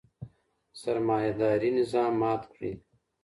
سرمایه 0.79 1.31
داري 1.39 1.69
نظام 1.79 2.11
مات 2.21 2.41
کړئ. 2.51 2.73